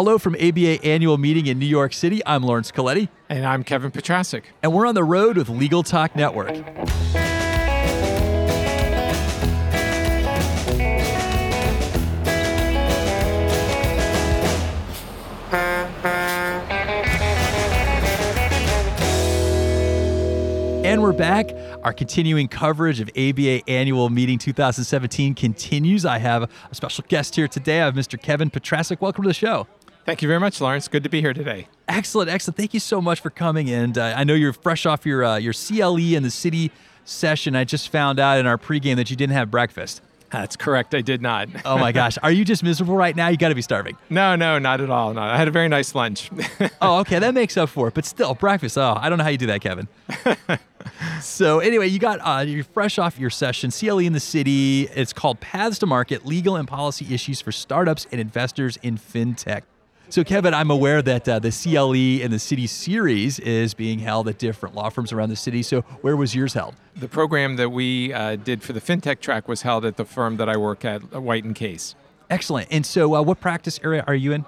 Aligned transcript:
Hello 0.00 0.16
from 0.16 0.34
ABA 0.36 0.82
annual 0.82 1.18
meeting 1.18 1.44
in 1.44 1.58
New 1.58 1.66
York 1.66 1.92
City. 1.92 2.22
I'm 2.24 2.42
Lawrence 2.42 2.72
Colletti. 2.72 3.10
And 3.28 3.44
I'm 3.44 3.62
Kevin 3.62 3.90
Petrasic. 3.90 4.44
And 4.62 4.72
we're 4.72 4.86
on 4.86 4.94
the 4.94 5.04
road 5.04 5.36
with 5.36 5.50
Legal 5.50 5.82
Talk 5.82 6.16
Network. 6.16 6.56
And 20.82 21.02
we're 21.02 21.12
back. 21.12 21.50
Our 21.84 21.92
continuing 21.92 22.48
coverage 22.48 23.00
of 23.00 23.10
ABA 23.10 23.68
Annual 23.68 24.08
Meeting 24.08 24.38
2017 24.38 25.34
continues. 25.34 26.06
I 26.06 26.18
have 26.18 26.42
a 26.44 26.74
special 26.74 27.04
guest 27.06 27.36
here 27.36 27.48
today. 27.48 27.82
I 27.82 27.84
have 27.84 27.94
Mr. 27.94 28.20
Kevin 28.20 28.50
Petrasic. 28.50 29.00
Welcome 29.00 29.24
to 29.24 29.28
the 29.28 29.34
show. 29.34 29.66
Thank 30.04 30.22
you 30.22 30.28
very 30.28 30.40
much, 30.40 30.60
Lawrence. 30.60 30.88
Good 30.88 31.04
to 31.04 31.08
be 31.08 31.20
here 31.20 31.34
today. 31.34 31.68
Excellent, 31.88 32.30
excellent. 32.30 32.56
Thank 32.56 32.74
you 32.74 32.80
so 32.80 33.00
much 33.00 33.20
for 33.20 33.30
coming. 33.30 33.70
And 33.70 33.96
uh, 33.98 34.14
I 34.16 34.24
know 34.24 34.34
you're 34.34 34.52
fresh 34.52 34.86
off 34.86 35.04
your 35.04 35.24
uh, 35.24 35.36
your 35.36 35.52
CLE 35.52 36.14
in 36.14 36.22
the 36.22 36.30
city 36.30 36.70
session. 37.04 37.54
I 37.54 37.64
just 37.64 37.90
found 37.90 38.18
out 38.18 38.38
in 38.38 38.46
our 38.46 38.58
pregame 38.58 38.96
that 38.96 39.10
you 39.10 39.16
didn't 39.16 39.34
have 39.34 39.50
breakfast. 39.50 40.00
That's 40.30 40.54
correct. 40.54 40.94
I 40.94 41.00
did 41.00 41.20
not. 41.20 41.48
oh 41.64 41.76
my 41.76 41.90
gosh. 41.92 42.16
Are 42.22 42.30
you 42.30 42.44
just 42.44 42.62
miserable 42.62 42.94
right 42.94 43.14
now? 43.14 43.28
You 43.28 43.36
got 43.36 43.48
to 43.48 43.54
be 43.54 43.62
starving. 43.62 43.96
No, 44.08 44.36
no, 44.36 44.58
not 44.58 44.80
at 44.80 44.88
all. 44.88 45.12
No, 45.12 45.20
I 45.20 45.36
had 45.36 45.48
a 45.48 45.50
very 45.50 45.68
nice 45.68 45.94
lunch. 45.94 46.30
oh, 46.80 47.00
okay. 47.00 47.18
That 47.18 47.34
makes 47.34 47.56
up 47.56 47.68
for 47.68 47.88
it. 47.88 47.94
But 47.94 48.04
still, 48.04 48.34
breakfast. 48.34 48.78
Oh, 48.78 48.96
I 48.98 49.08
don't 49.08 49.18
know 49.18 49.24
how 49.24 49.30
you 49.30 49.38
do 49.38 49.46
that, 49.46 49.60
Kevin. 49.60 49.88
so 51.20 51.58
anyway, 51.58 51.88
you 51.88 51.98
got 51.98 52.20
uh, 52.20 52.42
you're 52.42 52.64
fresh 52.64 52.98
off 52.98 53.18
your 53.18 53.30
session, 53.30 53.70
CLE 53.70 53.98
in 53.98 54.12
the 54.12 54.20
city. 54.20 54.88
It's 54.94 55.12
called 55.12 55.40
Paths 55.40 55.80
to 55.80 55.86
Market: 55.86 56.24
Legal 56.24 56.54
and 56.56 56.68
Policy 56.68 57.12
Issues 57.12 57.40
for 57.40 57.50
Startups 57.50 58.06
and 58.12 58.20
Investors 58.20 58.78
in 58.82 58.98
FinTech. 58.98 59.62
So, 60.10 60.24
Kevin, 60.24 60.54
I'm 60.54 60.72
aware 60.72 61.02
that 61.02 61.28
uh, 61.28 61.38
the 61.38 61.52
CLE 61.52 62.24
and 62.24 62.32
the 62.32 62.40
City 62.40 62.66
series 62.66 63.38
is 63.38 63.74
being 63.74 64.00
held 64.00 64.26
at 64.26 64.38
different 64.38 64.74
law 64.74 64.88
firms 64.88 65.12
around 65.12 65.28
the 65.28 65.36
city. 65.36 65.62
So, 65.62 65.82
where 66.00 66.16
was 66.16 66.34
yours 66.34 66.54
held? 66.54 66.74
The 66.96 67.06
program 67.06 67.54
that 67.56 67.70
we 67.70 68.12
uh, 68.12 68.34
did 68.34 68.60
for 68.60 68.72
the 68.72 68.80
FinTech 68.80 69.20
track 69.20 69.46
was 69.46 69.62
held 69.62 69.84
at 69.84 69.96
the 69.96 70.04
firm 70.04 70.36
that 70.38 70.48
I 70.48 70.56
work 70.56 70.84
at, 70.84 71.12
White 71.12 71.44
and 71.44 71.54
Case. 71.54 71.94
Excellent. 72.28 72.66
And 72.72 72.84
so, 72.84 73.14
uh, 73.14 73.22
what 73.22 73.40
practice 73.40 73.78
area 73.84 74.02
are 74.08 74.14
you 74.16 74.32
in? 74.32 74.44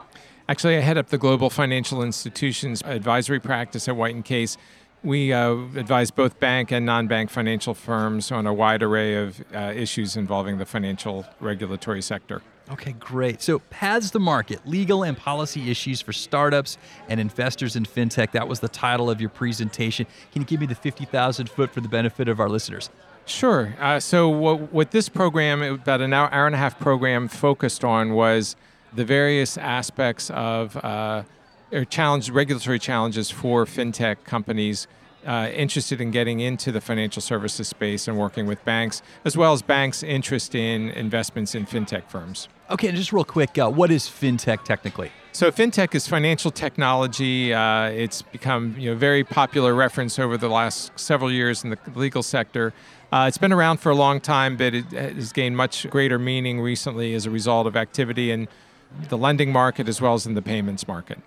Actually, 0.48 0.78
I 0.78 0.80
head 0.80 0.98
up 0.98 1.10
the 1.10 1.18
Global 1.18 1.48
Financial 1.48 2.02
Institutions 2.02 2.82
Advisory 2.84 3.38
Practice 3.38 3.86
at 3.86 3.94
White 3.94 4.16
and 4.16 4.24
Case. 4.24 4.56
We 5.04 5.32
uh, 5.32 5.52
advise 5.76 6.10
both 6.10 6.40
bank 6.40 6.72
and 6.72 6.84
non 6.84 7.06
bank 7.06 7.30
financial 7.30 7.74
firms 7.74 8.32
on 8.32 8.48
a 8.48 8.52
wide 8.52 8.82
array 8.82 9.14
of 9.14 9.44
uh, 9.54 9.72
issues 9.76 10.16
involving 10.16 10.58
the 10.58 10.66
financial 10.66 11.24
regulatory 11.38 12.02
sector. 12.02 12.42
Okay, 12.72 12.92
great. 12.92 13.42
So, 13.42 13.58
Paths 13.58 14.10
to 14.12 14.18
Market 14.18 14.66
Legal 14.66 15.02
and 15.02 15.16
Policy 15.16 15.70
Issues 15.70 16.00
for 16.00 16.14
Startups 16.14 16.78
and 17.06 17.20
Investors 17.20 17.76
in 17.76 17.84
FinTech. 17.84 18.32
That 18.32 18.48
was 18.48 18.60
the 18.60 18.68
title 18.68 19.10
of 19.10 19.20
your 19.20 19.28
presentation. 19.28 20.06
Can 20.32 20.40
you 20.40 20.46
give 20.46 20.58
me 20.58 20.66
the 20.66 20.74
50,000 20.74 21.50
foot 21.50 21.70
for 21.70 21.82
the 21.82 21.88
benefit 21.88 22.28
of 22.28 22.40
our 22.40 22.48
listeners? 22.48 22.88
Sure. 23.26 23.76
Uh, 23.78 24.00
so, 24.00 24.30
what, 24.30 24.72
what, 24.72 24.90
this 24.90 25.10
program, 25.10 25.60
about 25.60 26.00
an 26.00 26.14
hour, 26.14 26.32
hour 26.32 26.46
and 26.46 26.54
a 26.54 26.58
half 26.58 26.78
program, 26.78 27.28
focused 27.28 27.84
on 27.84 28.14
was 28.14 28.56
the 28.94 29.04
various 29.04 29.58
aspects 29.58 30.30
of 30.30 30.74
uh, 30.78 31.24
or 31.72 31.84
challenge, 31.84 32.30
regulatory 32.30 32.78
challenges 32.78 33.30
for 33.30 33.64
FinTech 33.64 34.24
companies 34.24 34.86
uh, 35.26 35.50
interested 35.52 36.00
in 36.00 36.10
getting 36.10 36.40
into 36.40 36.72
the 36.72 36.80
financial 36.80 37.22
services 37.22 37.68
space 37.68 38.08
and 38.08 38.18
working 38.18 38.46
with 38.46 38.64
banks, 38.64 39.02
as 39.24 39.36
well 39.36 39.52
as 39.52 39.62
banks' 39.62 40.02
interest 40.02 40.54
in 40.54 40.90
investments 40.90 41.54
in 41.54 41.66
fintech 41.66 42.08
firms. 42.08 42.48
Okay, 42.70 42.88
and 42.88 42.96
just 42.96 43.12
real 43.12 43.24
quick, 43.24 43.58
uh, 43.58 43.70
what 43.70 43.90
is 43.90 44.04
fintech 44.06 44.64
technically? 44.64 45.12
So 45.32 45.50
fintech 45.50 45.94
is 45.94 46.06
financial 46.06 46.50
technology. 46.50 47.54
Uh, 47.54 47.84
it's 47.84 48.22
become 48.22 48.74
you 48.78 48.90
know 48.90 48.96
very 48.96 49.24
popular 49.24 49.74
reference 49.74 50.18
over 50.18 50.36
the 50.36 50.48
last 50.48 50.92
several 50.98 51.30
years 51.30 51.64
in 51.64 51.70
the 51.70 51.78
legal 51.94 52.22
sector. 52.22 52.72
Uh, 53.10 53.26
it's 53.28 53.38
been 53.38 53.52
around 53.52 53.78
for 53.78 53.90
a 53.90 53.94
long 53.94 54.20
time, 54.20 54.56
but 54.56 54.74
it 54.74 54.86
has 54.86 55.32
gained 55.32 55.56
much 55.56 55.88
greater 55.90 56.18
meaning 56.18 56.60
recently 56.60 57.14
as 57.14 57.26
a 57.26 57.30
result 57.30 57.66
of 57.66 57.76
activity 57.76 58.30
in 58.30 58.48
the 59.08 59.18
lending 59.18 59.52
market 59.52 59.88
as 59.88 60.00
well 60.00 60.14
as 60.14 60.26
in 60.26 60.34
the 60.34 60.42
payments 60.42 60.86
market. 60.86 61.18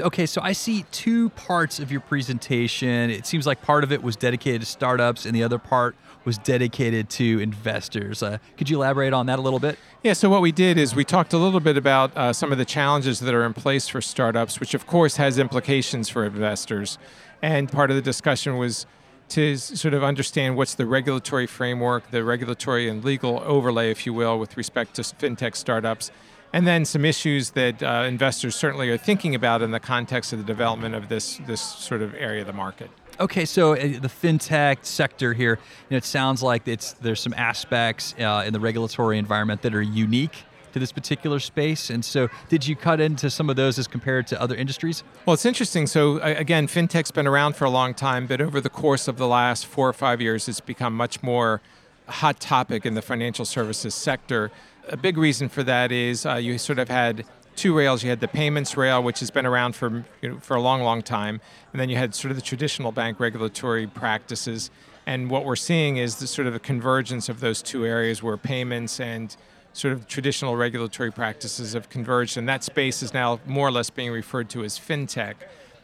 Okay, 0.00 0.24
so 0.24 0.40
I 0.40 0.52
see 0.52 0.84
two 0.90 1.28
parts 1.30 1.78
of 1.78 1.92
your 1.92 2.00
presentation. 2.00 3.10
It 3.10 3.26
seems 3.26 3.46
like 3.46 3.60
part 3.62 3.84
of 3.84 3.92
it 3.92 4.02
was 4.02 4.16
dedicated 4.16 4.62
to 4.62 4.66
startups, 4.66 5.26
and 5.26 5.34
the 5.34 5.42
other 5.42 5.58
part 5.58 5.96
was 6.24 6.38
dedicated 6.38 7.10
to 7.10 7.40
investors. 7.40 8.22
Uh, 8.22 8.38
could 8.56 8.70
you 8.70 8.76
elaborate 8.76 9.12
on 9.12 9.26
that 9.26 9.38
a 9.38 9.42
little 9.42 9.58
bit? 9.58 9.78
Yeah, 10.02 10.14
so 10.14 10.30
what 10.30 10.40
we 10.40 10.52
did 10.52 10.78
is 10.78 10.94
we 10.94 11.04
talked 11.04 11.32
a 11.32 11.38
little 11.38 11.60
bit 11.60 11.76
about 11.76 12.16
uh, 12.16 12.32
some 12.32 12.52
of 12.52 12.58
the 12.58 12.64
challenges 12.64 13.20
that 13.20 13.34
are 13.34 13.44
in 13.44 13.52
place 13.54 13.88
for 13.88 14.00
startups, 14.00 14.60
which 14.60 14.74
of 14.74 14.86
course 14.86 15.16
has 15.16 15.38
implications 15.38 16.08
for 16.08 16.24
investors. 16.24 16.98
And 17.42 17.70
part 17.70 17.90
of 17.90 17.96
the 17.96 18.02
discussion 18.02 18.56
was 18.56 18.86
to 19.30 19.56
sort 19.56 19.94
of 19.94 20.04
understand 20.04 20.56
what's 20.56 20.74
the 20.74 20.86
regulatory 20.86 21.46
framework, 21.46 22.10
the 22.10 22.22
regulatory 22.22 22.88
and 22.88 23.04
legal 23.04 23.42
overlay, 23.44 23.90
if 23.90 24.06
you 24.06 24.12
will, 24.12 24.38
with 24.38 24.56
respect 24.56 24.94
to 24.94 25.02
fintech 25.02 25.56
startups 25.56 26.10
and 26.52 26.66
then 26.66 26.84
some 26.84 27.04
issues 27.04 27.50
that 27.50 27.82
uh, 27.82 28.04
investors 28.06 28.54
certainly 28.54 28.90
are 28.90 28.96
thinking 28.96 29.34
about 29.34 29.62
in 29.62 29.70
the 29.70 29.80
context 29.80 30.32
of 30.32 30.38
the 30.38 30.44
development 30.44 30.94
of 30.94 31.08
this 31.08 31.38
this 31.46 31.60
sort 31.60 32.02
of 32.02 32.14
area 32.14 32.42
of 32.42 32.46
the 32.46 32.52
market. 32.52 32.90
Okay, 33.20 33.44
so 33.44 33.72
uh, 33.72 33.76
the 33.76 34.08
fintech 34.08 34.84
sector 34.84 35.34
here, 35.34 35.58
you 35.88 35.94
know, 35.94 35.96
it 35.98 36.04
sounds 36.04 36.42
like 36.42 36.66
it's 36.66 36.92
there's 36.94 37.20
some 37.20 37.34
aspects 37.34 38.14
uh, 38.18 38.44
in 38.46 38.52
the 38.52 38.60
regulatory 38.60 39.18
environment 39.18 39.62
that 39.62 39.74
are 39.74 39.82
unique 39.82 40.44
to 40.72 40.78
this 40.78 40.92
particular 40.92 41.38
space. 41.38 41.90
And 41.90 42.04
so, 42.04 42.28
did 42.48 42.66
you 42.66 42.74
cut 42.74 43.00
into 43.00 43.30
some 43.30 43.50
of 43.50 43.56
those 43.56 43.78
as 43.78 43.86
compared 43.86 44.26
to 44.28 44.40
other 44.40 44.54
industries? 44.54 45.04
Well, 45.26 45.34
it's 45.34 45.44
interesting. 45.44 45.86
So, 45.86 46.18
again, 46.22 46.66
fintech's 46.66 47.10
been 47.10 47.26
around 47.26 47.56
for 47.56 47.64
a 47.64 47.70
long 47.70 47.94
time, 47.94 48.26
but 48.26 48.40
over 48.40 48.60
the 48.60 48.70
course 48.70 49.08
of 49.08 49.18
the 49.18 49.28
last 49.28 49.66
four 49.66 49.88
or 49.88 49.92
five 49.92 50.20
years, 50.20 50.48
it's 50.48 50.60
become 50.60 50.96
much 50.96 51.22
more 51.22 51.60
hot 52.08 52.40
topic 52.40 52.84
in 52.84 52.94
the 52.94 53.02
financial 53.02 53.44
services 53.44 53.94
sector. 53.94 54.50
A 54.88 54.96
big 54.96 55.16
reason 55.16 55.48
for 55.48 55.62
that 55.62 55.92
is 55.92 56.26
uh, 56.26 56.34
you 56.34 56.58
sort 56.58 56.78
of 56.78 56.88
had 56.88 57.24
two 57.56 57.76
rails. 57.76 58.02
You 58.02 58.10
had 58.10 58.20
the 58.20 58.28
payments 58.28 58.76
rail, 58.76 59.02
which 59.02 59.20
has 59.20 59.30
been 59.30 59.46
around 59.46 59.76
for 59.76 60.04
you 60.20 60.30
know, 60.30 60.38
for 60.40 60.56
a 60.56 60.60
long, 60.60 60.82
long 60.82 61.02
time, 61.02 61.40
and 61.72 61.80
then 61.80 61.88
you 61.88 61.96
had 61.96 62.14
sort 62.14 62.30
of 62.30 62.36
the 62.36 62.42
traditional 62.42 62.92
bank 62.92 63.20
regulatory 63.20 63.86
practices. 63.86 64.70
And 65.06 65.30
what 65.30 65.44
we're 65.44 65.56
seeing 65.56 65.96
is 65.96 66.16
the 66.16 66.26
sort 66.26 66.46
of 66.46 66.54
a 66.54 66.58
convergence 66.58 67.28
of 67.28 67.40
those 67.40 67.62
two 67.62 67.84
areas, 67.86 68.22
where 68.22 68.36
payments 68.36 69.00
and 69.00 69.36
sort 69.72 69.94
of 69.94 70.06
traditional 70.06 70.56
regulatory 70.56 71.10
practices 71.10 71.72
have 71.72 71.88
converged, 71.88 72.36
and 72.36 72.48
that 72.48 72.64
space 72.64 73.02
is 73.02 73.14
now 73.14 73.40
more 73.46 73.68
or 73.68 73.72
less 73.72 73.90
being 73.90 74.10
referred 74.10 74.48
to 74.50 74.64
as 74.64 74.78
fintech. 74.78 75.34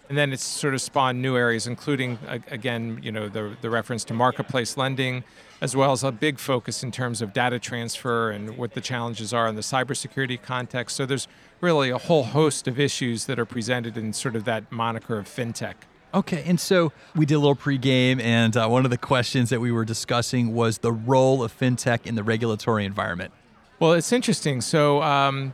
And 0.08 0.16
then 0.16 0.32
it's 0.32 0.44
sort 0.44 0.74
of 0.74 0.80
spawned 0.80 1.20
new 1.20 1.36
areas, 1.36 1.66
including 1.66 2.18
again, 2.50 2.98
you 3.02 3.12
know, 3.12 3.28
the 3.28 3.56
the 3.60 3.68
reference 3.68 4.04
to 4.04 4.14
marketplace 4.14 4.76
lending, 4.76 5.22
as 5.60 5.76
well 5.76 5.92
as 5.92 6.02
a 6.02 6.10
big 6.12 6.38
focus 6.38 6.82
in 6.82 6.90
terms 6.90 7.20
of 7.20 7.32
data 7.32 7.58
transfer 7.58 8.30
and 8.30 8.56
what 8.56 8.72
the 8.74 8.80
challenges 8.80 9.32
are 9.32 9.48
in 9.48 9.54
the 9.54 9.62
cybersecurity 9.62 10.40
context. 10.40 10.96
So 10.96 11.04
there's 11.04 11.28
really 11.60 11.90
a 11.90 11.98
whole 11.98 12.24
host 12.24 12.68
of 12.68 12.78
issues 12.80 13.26
that 13.26 13.38
are 13.38 13.44
presented 13.44 13.96
in 13.96 14.12
sort 14.12 14.36
of 14.36 14.44
that 14.44 14.70
moniker 14.70 15.18
of 15.18 15.26
fintech. 15.26 15.74
Okay, 16.14 16.42
and 16.46 16.58
so 16.58 16.90
we 17.14 17.26
did 17.26 17.34
a 17.34 17.38
little 17.38 17.54
pregame, 17.54 18.18
and 18.22 18.56
uh, 18.56 18.66
one 18.66 18.86
of 18.86 18.90
the 18.90 18.96
questions 18.96 19.50
that 19.50 19.60
we 19.60 19.70
were 19.70 19.84
discussing 19.84 20.54
was 20.54 20.78
the 20.78 20.92
role 20.92 21.44
of 21.44 21.56
fintech 21.56 22.06
in 22.06 22.14
the 22.14 22.22
regulatory 22.22 22.86
environment. 22.86 23.32
Well, 23.80 23.92
it's 23.92 24.10
interesting. 24.10 24.60
So, 24.60 25.02
um, 25.04 25.52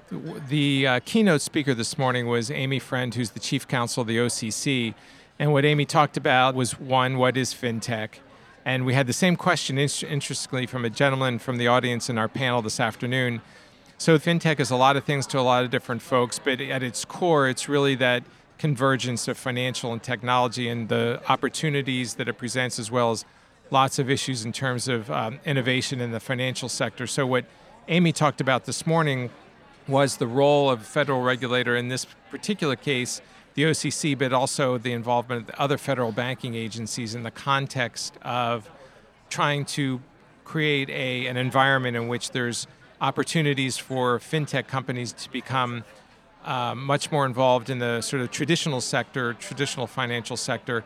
the 0.48 0.86
uh, 0.86 1.00
keynote 1.04 1.42
speaker 1.42 1.74
this 1.74 1.98
morning 1.98 2.26
was 2.26 2.50
Amy 2.50 2.78
Friend, 2.78 3.14
who's 3.14 3.32
the 3.32 3.38
chief 3.38 3.68
counsel 3.68 4.00
of 4.00 4.06
the 4.06 4.16
OCC. 4.16 4.94
And 5.38 5.52
what 5.52 5.66
Amy 5.66 5.84
talked 5.84 6.16
about 6.16 6.54
was 6.54 6.80
one, 6.80 7.18
what 7.18 7.36
is 7.36 7.52
fintech? 7.52 8.20
And 8.64 8.86
we 8.86 8.94
had 8.94 9.06
the 9.06 9.12
same 9.12 9.36
question, 9.36 9.76
interestingly, 9.78 10.64
from 10.64 10.86
a 10.86 10.90
gentleman 10.90 11.38
from 11.38 11.58
the 11.58 11.68
audience 11.68 12.08
in 12.08 12.16
our 12.16 12.28
panel 12.28 12.62
this 12.62 12.80
afternoon. 12.80 13.42
So, 13.98 14.18
fintech 14.18 14.58
is 14.58 14.70
a 14.70 14.76
lot 14.76 14.96
of 14.96 15.04
things 15.04 15.26
to 15.26 15.38
a 15.38 15.42
lot 15.42 15.62
of 15.62 15.70
different 15.70 16.00
folks, 16.00 16.38
but 16.38 16.62
at 16.62 16.82
its 16.82 17.04
core, 17.04 17.46
it's 17.46 17.68
really 17.68 17.94
that 17.96 18.22
convergence 18.56 19.28
of 19.28 19.36
financial 19.36 19.92
and 19.92 20.02
technology 20.02 20.66
and 20.70 20.88
the 20.88 21.20
opportunities 21.28 22.14
that 22.14 22.26
it 22.26 22.38
presents, 22.38 22.78
as 22.78 22.90
well 22.90 23.10
as 23.10 23.26
lots 23.70 23.98
of 23.98 24.08
issues 24.08 24.46
in 24.46 24.52
terms 24.52 24.88
of 24.88 25.10
um, 25.10 25.40
innovation 25.44 26.00
in 26.00 26.10
the 26.10 26.20
financial 26.20 26.70
sector. 26.70 27.06
So, 27.06 27.26
what 27.26 27.44
Amy 27.88 28.12
talked 28.12 28.40
about 28.40 28.64
this 28.64 28.86
morning 28.86 29.28
was 29.86 30.16
the 30.16 30.26
role 30.26 30.70
of 30.70 30.86
federal 30.86 31.20
regulator 31.20 31.76
in 31.76 31.88
this 31.88 32.06
particular 32.30 32.76
case 32.76 33.20
the 33.52 33.62
OCC, 33.64 34.18
but 34.18 34.32
also 34.32 34.78
the 34.78 34.92
involvement 34.92 35.42
of 35.42 35.46
the 35.46 35.60
other 35.60 35.78
federal 35.78 36.10
banking 36.10 36.54
agencies 36.54 37.14
in 37.14 37.22
the 37.22 37.30
context 37.30 38.16
of 38.22 38.68
trying 39.28 39.64
to 39.64 40.00
create 40.44 40.88
a, 40.90 41.26
an 41.26 41.36
environment 41.36 41.96
in 41.96 42.08
which 42.08 42.30
there's 42.32 42.66
opportunities 43.00 43.76
for 43.76 44.18
fintech 44.18 44.66
companies 44.66 45.12
to 45.12 45.30
become 45.30 45.84
uh, 46.44 46.74
much 46.74 47.12
more 47.12 47.26
involved 47.26 47.70
in 47.70 47.78
the 47.78 48.00
sort 48.00 48.22
of 48.22 48.30
traditional 48.30 48.80
sector, 48.80 49.34
traditional 49.34 49.86
financial 49.86 50.36
sector, 50.36 50.82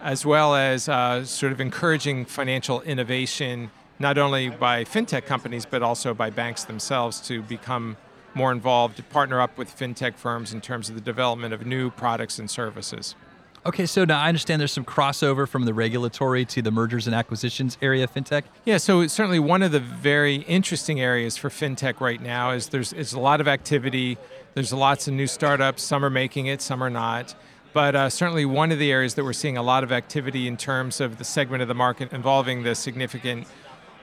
as 0.00 0.24
well 0.24 0.54
as 0.54 0.88
uh, 0.88 1.24
sort 1.24 1.52
of 1.52 1.60
encouraging 1.60 2.24
financial 2.24 2.80
innovation, 2.82 3.70
not 3.98 4.18
only 4.18 4.48
by 4.48 4.84
fintech 4.84 5.26
companies, 5.26 5.66
but 5.66 5.82
also 5.82 6.14
by 6.14 6.30
banks 6.30 6.64
themselves 6.64 7.20
to 7.22 7.42
become 7.42 7.96
more 8.34 8.50
involved, 8.50 8.96
to 8.96 9.02
partner 9.02 9.40
up 9.40 9.56
with 9.56 9.76
fintech 9.76 10.16
firms 10.16 10.52
in 10.52 10.60
terms 10.60 10.88
of 10.88 10.94
the 10.94 11.00
development 11.00 11.54
of 11.54 11.64
new 11.64 11.90
products 11.90 12.38
and 12.38 12.50
services. 12.50 13.14
Okay, 13.66 13.86
so 13.86 14.04
now 14.04 14.20
I 14.20 14.28
understand 14.28 14.60
there's 14.60 14.72
some 14.72 14.84
crossover 14.84 15.48
from 15.48 15.64
the 15.64 15.72
regulatory 15.72 16.44
to 16.46 16.60
the 16.60 16.70
mergers 16.70 17.06
and 17.06 17.16
acquisitions 17.16 17.78
area 17.80 18.04
of 18.04 18.12
fintech. 18.12 18.42
Yeah, 18.66 18.76
so 18.76 19.06
certainly 19.06 19.38
one 19.38 19.62
of 19.62 19.72
the 19.72 19.80
very 19.80 20.36
interesting 20.42 21.00
areas 21.00 21.38
for 21.38 21.48
fintech 21.48 21.98
right 22.00 22.20
now 22.20 22.50
is 22.50 22.68
there's, 22.68 22.92
a 23.14 23.18
lot 23.18 23.40
of 23.40 23.48
activity. 23.48 24.18
There's 24.52 24.70
lots 24.70 25.08
of 25.08 25.14
new 25.14 25.26
startups. 25.26 25.82
Some 25.82 26.04
are 26.04 26.10
making 26.10 26.44
it, 26.44 26.60
some 26.60 26.82
are 26.82 26.90
not. 26.90 27.34
But 27.72 27.96
uh, 27.96 28.10
certainly 28.10 28.44
one 28.44 28.70
of 28.70 28.78
the 28.78 28.92
areas 28.92 29.14
that 29.14 29.24
we're 29.24 29.32
seeing 29.32 29.56
a 29.56 29.62
lot 29.62 29.82
of 29.82 29.90
activity 29.90 30.46
in 30.46 30.58
terms 30.58 31.00
of 31.00 31.16
the 31.16 31.24
segment 31.24 31.62
of 31.62 31.68
the 31.68 31.74
market 31.74 32.12
involving 32.12 32.64
the 32.64 32.74
significant 32.74 33.46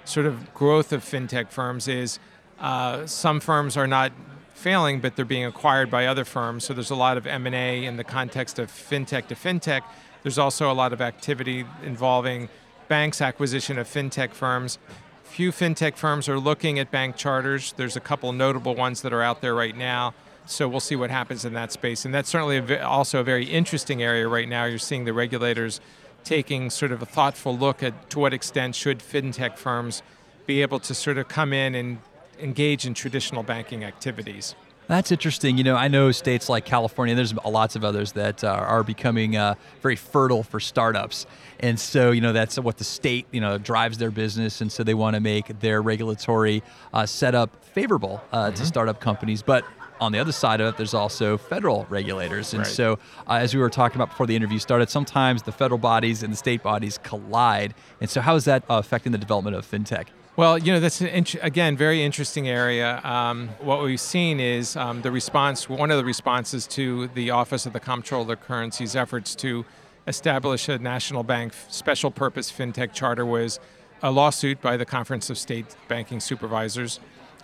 sort 0.05 0.25
of 0.25 0.53
growth 0.53 0.91
of 0.93 1.03
fintech 1.03 1.49
firms 1.49 1.87
is 1.87 2.19
uh, 2.59 3.05
some 3.05 3.39
firms 3.39 3.75
are 3.77 3.87
not 3.87 4.11
failing, 4.53 4.99
but 4.99 5.15
they're 5.15 5.25
being 5.25 5.45
acquired 5.45 5.89
by 5.89 6.05
other 6.05 6.23
firms. 6.23 6.65
So 6.65 6.73
there's 6.73 6.91
a 6.91 6.95
lot 6.95 7.17
of 7.17 7.25
M&A 7.25 7.85
in 7.85 7.97
the 7.97 8.03
context 8.03 8.59
of 8.59 8.71
fintech 8.71 9.27
to 9.27 9.35
fintech. 9.35 9.81
There's 10.23 10.37
also 10.37 10.71
a 10.71 10.73
lot 10.73 10.93
of 10.93 11.01
activity 11.01 11.65
involving 11.83 12.49
banks' 12.87 13.21
acquisition 13.21 13.79
of 13.79 13.87
fintech 13.87 14.31
firms. 14.31 14.77
Few 15.23 15.51
fintech 15.51 15.95
firms 15.95 16.29
are 16.29 16.37
looking 16.37 16.77
at 16.77 16.91
bank 16.91 17.15
charters. 17.15 17.73
There's 17.77 17.95
a 17.95 17.99
couple 17.99 18.31
notable 18.33 18.75
ones 18.75 19.01
that 19.01 19.13
are 19.13 19.23
out 19.23 19.41
there 19.41 19.55
right 19.55 19.75
now. 19.75 20.13
So 20.45 20.67
we'll 20.67 20.79
see 20.79 20.95
what 20.95 21.09
happens 21.09 21.45
in 21.45 21.53
that 21.53 21.71
space. 21.71 22.05
And 22.05 22.13
that's 22.13 22.29
certainly 22.29 22.79
also 22.79 23.21
a 23.21 23.23
very 23.23 23.45
interesting 23.45 24.03
area 24.03 24.27
right 24.27 24.49
now. 24.49 24.65
You're 24.65 24.77
seeing 24.77 25.05
the 25.05 25.13
regulators 25.13 25.79
taking 26.23 26.69
sort 26.69 26.91
of 26.91 27.01
a 27.01 27.05
thoughtful 27.05 27.57
look 27.57 27.83
at 27.83 28.09
to 28.11 28.19
what 28.19 28.33
extent 28.33 28.75
should 28.75 28.99
fintech 28.99 29.57
firms 29.57 30.03
be 30.45 30.61
able 30.61 30.79
to 30.79 30.93
sort 30.93 31.17
of 31.17 31.27
come 31.27 31.53
in 31.53 31.75
and 31.75 31.99
engage 32.39 32.85
in 32.85 32.93
traditional 32.93 33.43
banking 33.43 33.83
activities. 33.83 34.55
That's 34.87 35.11
interesting. 35.11 35.57
You 35.57 35.63
know, 35.63 35.77
I 35.77 35.87
know 35.87 36.11
states 36.11 36.49
like 36.49 36.65
California, 36.65 37.15
there's 37.15 37.33
lots 37.45 37.77
of 37.77 37.85
others 37.85 38.11
that 38.13 38.43
uh, 38.43 38.49
are 38.49 38.83
becoming 38.83 39.37
uh, 39.37 39.55
very 39.81 39.95
fertile 39.95 40.43
for 40.43 40.59
startups. 40.59 41.25
And 41.61 41.79
so, 41.79 42.11
you 42.11 42.19
know, 42.19 42.33
that's 42.33 42.59
what 42.59 42.77
the 42.77 42.83
state, 42.83 43.25
you 43.31 43.39
know, 43.39 43.57
drives 43.57 43.99
their 43.99 44.11
business. 44.11 44.59
And 44.59 44.69
so 44.69 44.83
they 44.83 44.93
want 44.93 45.13
to 45.13 45.21
make 45.21 45.59
their 45.61 45.81
regulatory 45.81 46.61
uh, 46.93 47.05
setup 47.05 47.63
favorable 47.63 48.21
uh, 48.33 48.47
mm-hmm. 48.47 48.55
to 48.55 48.65
startup 48.65 48.99
companies. 48.99 49.41
But 49.41 49.63
on 50.01 50.11
the 50.11 50.19
other 50.19 50.31
side 50.31 50.59
of 50.59 50.73
it, 50.73 50.77
there's 50.77 50.95
also 50.95 51.37
federal 51.37 51.85
regulators. 51.87 52.53
And 52.53 52.63
right. 52.63 52.71
so, 52.71 52.99
uh, 53.27 53.33
as 53.33 53.53
we 53.53 53.61
were 53.61 53.69
talking 53.69 53.97
about 53.97 54.09
before 54.09 54.25
the 54.25 54.35
interview 54.35 54.59
started, 54.59 54.89
sometimes 54.89 55.43
the 55.43 55.51
federal 55.51 55.77
bodies 55.77 56.23
and 56.23 56.33
the 56.33 56.37
state 56.37 56.63
bodies 56.63 56.97
collide. 56.97 57.75
And 58.01 58.09
so, 58.09 58.19
how 58.19 58.35
is 58.35 58.45
that 58.45 58.63
uh, 58.63 58.75
affecting 58.75 59.11
the 59.11 59.19
development 59.19 59.55
of 59.55 59.69
fintech? 59.69 60.07
Well, 60.35 60.57
you 60.57 60.73
know, 60.73 60.79
that's 60.79 61.01
an 61.01 61.07
int- 61.07 61.35
again 61.41 61.77
very 61.77 62.03
interesting 62.03 62.49
area. 62.49 62.99
Um, 63.03 63.49
what 63.59 63.83
we've 63.83 63.99
seen 63.99 64.39
is 64.39 64.75
um, 64.75 65.03
the 65.03 65.11
response. 65.11 65.69
One 65.69 65.91
of 65.91 65.97
the 65.97 66.05
responses 66.05 66.65
to 66.67 67.07
the 67.09 67.29
Office 67.29 67.65
of 67.65 67.73
the 67.73 67.79
Comptroller 67.79 68.33
of 68.33 68.41
Currency's 68.41 68.95
efforts 68.95 69.35
to 69.35 69.65
establish 70.07 70.67
a 70.67 70.79
national 70.79 71.23
bank 71.23 71.53
special 71.69 72.09
purpose 72.09 72.51
fintech 72.51 72.91
charter 72.91 73.25
was 73.25 73.59
a 74.01 74.09
lawsuit 74.09 74.61
by 74.61 74.77
the 74.77 74.85
Conference 74.85 75.29
of 75.29 75.37
State 75.37 75.75
Banking 75.87 76.19
Supervisors. 76.19 76.99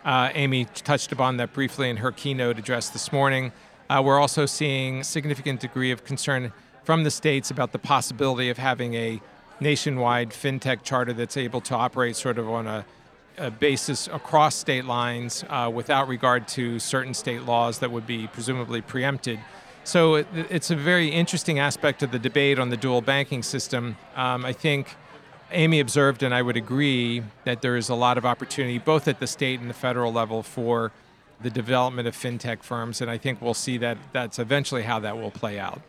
Uh, 0.08 0.32
Amy 0.36 0.64
touched 0.64 1.12
upon 1.12 1.36
that 1.36 1.52
briefly 1.52 1.90
in 1.90 1.98
her 1.98 2.14
keynote 2.14 2.58
address 2.58 2.88
this 2.88 3.12
morning. 3.12 3.52
Uh, 3.90 4.02
we're 4.04 4.18
also 4.18 4.46
seeing 4.46 5.04
significant 5.04 5.60
degree 5.60 5.92
of 5.92 6.06
concern 6.06 6.54
from 6.86 7.04
the 7.04 7.12
states 7.12 7.52
about 7.52 7.74
the 7.74 7.78
possibility 7.78 8.50
of 8.50 8.58
having 8.58 8.94
a 8.94 9.22
nationwide 9.60 10.30
fintech 10.30 10.82
charter 10.82 11.12
that's 11.12 11.36
able 11.36 11.60
to 11.60 11.76
operate 11.76 12.16
sort 12.16 12.38
of 12.38 12.50
on 12.50 12.68
a, 12.68 12.86
a 13.38 13.52
basis 13.52 14.08
across 14.08 14.56
state 14.56 14.86
lines 14.86 15.44
uh, 15.50 15.70
without 15.74 16.08
regard 16.08 16.48
to 16.48 16.80
certain 16.80 17.14
state 17.14 17.44
laws 17.44 17.80
that 17.80 17.92
would 17.92 18.08
be 18.08 18.28
presumably 18.28 18.80
preempted. 18.80 19.38
So 19.84 20.16
it, 20.16 20.28
it's 20.50 20.72
a 20.72 20.76
very 20.78 21.10
interesting 21.10 21.60
aspect 21.60 22.02
of 22.02 22.12
the 22.12 22.20
debate 22.20 22.60
on 22.60 22.70
the 22.70 22.78
dual 22.78 23.02
banking 23.02 23.44
system. 23.44 23.98
Um, 24.16 24.46
I 24.46 24.54
think 24.54 24.96
Amy 25.52 25.80
observed, 25.80 26.24
and 26.24 26.34
I 26.34 26.42
would 26.42 26.58
agree, 26.58 27.24
that 27.46 27.62
there 27.62 27.78
is 27.78 27.90
a 27.90 27.96
lot 27.96 28.18
of 28.18 28.26
opportunity 28.26 28.80
both 28.80 29.08
at 29.08 29.20
the 29.20 29.28
state 29.28 29.60
and 29.60 29.70
the 29.70 29.74
federal 29.74 30.12
level 30.12 30.44
for 30.44 30.92
the 31.42 31.50
development 31.50 32.08
of 32.08 32.16
fintech 32.16 32.64
firms, 32.64 33.00
and 33.02 33.10
I 33.10 33.18
think 33.18 33.42
we'll 33.42 33.54
see 33.54 33.78
that 33.78 33.98
that's 34.12 34.40
eventually 34.40 34.84
how 34.84 35.00
that 35.00 35.18
will 35.18 35.32
play 35.32 35.60
out. 35.60 35.82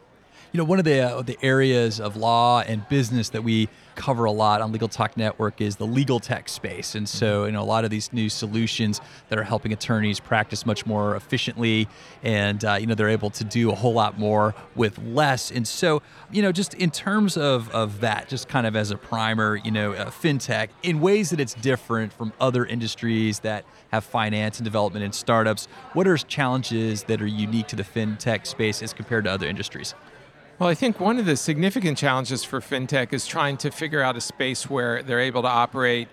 You 0.50 0.56
know, 0.56 0.64
one 0.64 0.78
of 0.78 0.86
the 0.86 1.00
uh, 1.00 1.20
the 1.20 1.36
areas 1.42 2.00
of 2.00 2.16
law 2.16 2.60
and 2.60 2.88
business 2.88 3.28
that 3.30 3.44
we 3.44 3.68
cover 3.96 4.24
a 4.24 4.32
lot 4.32 4.62
on 4.62 4.72
Legal 4.72 4.88
Talk 4.88 5.14
Network 5.14 5.60
is 5.60 5.76
the 5.76 5.86
legal 5.86 6.20
tech 6.20 6.48
space, 6.48 6.94
and 6.94 7.06
so 7.06 7.44
you 7.44 7.52
know 7.52 7.60
a 7.60 7.64
lot 7.64 7.84
of 7.84 7.90
these 7.90 8.14
new 8.14 8.30
solutions 8.30 9.02
that 9.28 9.38
are 9.38 9.42
helping 9.42 9.74
attorneys 9.74 10.20
practice 10.20 10.64
much 10.64 10.86
more 10.86 11.16
efficiently, 11.16 11.86
and 12.22 12.64
uh, 12.64 12.78
you 12.80 12.86
know 12.86 12.94
they're 12.94 13.10
able 13.10 13.28
to 13.28 13.44
do 13.44 13.70
a 13.70 13.74
whole 13.74 13.92
lot 13.92 14.18
more 14.18 14.54
with 14.74 14.96
less. 14.98 15.50
And 15.50 15.68
so 15.68 16.00
you 16.32 16.40
know, 16.40 16.50
just 16.50 16.72
in 16.72 16.90
terms 16.90 17.36
of 17.36 17.70
of 17.74 18.00
that, 18.00 18.28
just 18.28 18.48
kind 18.48 18.66
of 18.66 18.74
as 18.74 18.90
a 18.90 18.96
primer, 18.96 19.56
you 19.56 19.70
know, 19.70 19.92
uh, 19.92 20.06
fintech 20.06 20.70
in 20.82 21.00
ways 21.00 21.28
that 21.28 21.40
it's 21.40 21.52
different 21.52 22.10
from 22.10 22.32
other 22.40 22.64
industries 22.64 23.40
that 23.40 23.66
have 23.92 24.02
finance 24.02 24.58
and 24.58 24.64
development 24.64 25.04
and 25.04 25.14
startups. 25.14 25.68
What 25.92 26.08
are 26.08 26.16
challenges 26.16 27.02
that 27.04 27.20
are 27.20 27.26
unique 27.26 27.66
to 27.66 27.76
the 27.76 27.84
fintech 27.84 28.46
space 28.46 28.82
as 28.82 28.94
compared 28.94 29.24
to 29.24 29.30
other 29.30 29.46
industries? 29.46 29.94
Well, 30.58 30.69
I 30.69 30.75
think 30.75 30.99
one 30.99 31.20
of 31.20 31.26
the 31.26 31.37
significant 31.37 31.99
challenges 31.99 32.43
for 32.43 32.60
fintech 32.60 33.12
is 33.12 33.28
trying 33.28 33.58
to 33.58 33.70
figure 33.70 34.02
out 34.02 34.16
a 34.16 34.20
space 34.20 34.69
where 34.69 35.05
they're 35.05 35.20
able 35.20 35.43
to 35.43 35.49
operate, 35.49 36.08